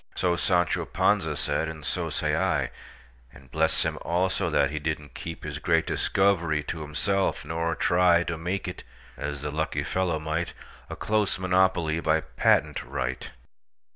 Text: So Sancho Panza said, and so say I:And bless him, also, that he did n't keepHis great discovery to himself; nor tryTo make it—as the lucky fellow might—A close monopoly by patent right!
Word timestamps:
So 0.15 0.35
Sancho 0.35 0.83
Panza 0.85 1.35
said, 1.35 1.67
and 1.69 1.85
so 1.85 2.09
say 2.09 2.35
I:And 2.35 3.51
bless 3.51 3.85
him, 3.85 3.99
also, 4.01 4.49
that 4.49 4.71
he 4.71 4.79
did 4.79 4.99
n't 4.99 5.13
keepHis 5.13 5.61
great 5.61 5.85
discovery 5.85 6.63
to 6.63 6.81
himself; 6.81 7.45
nor 7.45 7.75
tryTo 7.75 8.39
make 8.39 8.67
it—as 8.67 9.43
the 9.43 9.51
lucky 9.51 9.83
fellow 9.83 10.17
might—A 10.17 10.95
close 10.95 11.37
monopoly 11.37 11.99
by 11.99 12.21
patent 12.21 12.83
right! 12.83 13.29